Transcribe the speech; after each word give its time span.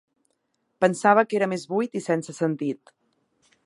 Pensava 0.85 1.25
que 1.29 1.39
era 1.41 1.51
més 1.53 1.67
buit 1.75 2.01
i 2.01 2.05
sense 2.09 2.39
sentit. 2.43 2.97